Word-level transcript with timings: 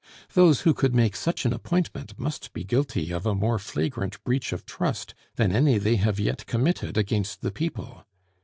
Those 0.33 0.61
who 0.61 0.73
could 0.73 0.95
make 0.95 1.15
such 1.15 1.45
an 1.45 1.53
appointment 1.53 2.17
must 2.17 2.53
be 2.53 2.63
guilty 2.63 3.11
of 3.11 3.27
a 3.27 3.35
more 3.35 3.59
flagrant 3.59 4.23
breach 4.23 4.51
of 4.51 4.65
trust 4.65 5.13
than 5.35 5.51
any 5.55 5.77
they 5.77 5.97
have 5.97 6.19
yet 6.19 6.47
committed 6.47 6.97
against 6.97 7.41
the 7.41 7.51
people. 7.51 8.03